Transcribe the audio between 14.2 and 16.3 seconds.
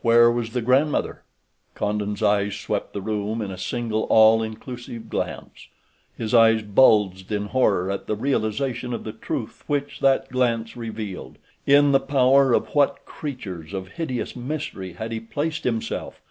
mystery had he placed himself!